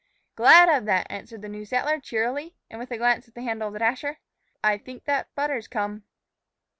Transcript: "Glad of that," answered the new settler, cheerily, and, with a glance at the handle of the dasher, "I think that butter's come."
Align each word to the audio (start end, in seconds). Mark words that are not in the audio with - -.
"Glad 0.35 0.67
of 0.67 0.85
that," 0.85 1.05
answered 1.11 1.43
the 1.43 1.47
new 1.47 1.63
settler, 1.63 1.99
cheerily, 1.99 2.55
and, 2.71 2.79
with 2.79 2.89
a 2.89 2.97
glance 2.97 3.27
at 3.27 3.35
the 3.35 3.43
handle 3.43 3.67
of 3.67 3.73
the 3.73 3.77
dasher, 3.81 4.17
"I 4.63 4.79
think 4.79 5.03
that 5.03 5.27
butter's 5.35 5.67
come." 5.67 6.05